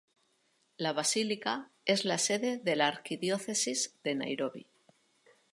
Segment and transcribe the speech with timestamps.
[0.77, 4.65] La basílica es la sede de la Arquidiócesis de Nairobi.